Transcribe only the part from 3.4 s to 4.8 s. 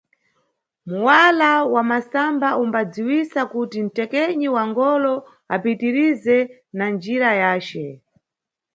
kuti nʼtekenyi wa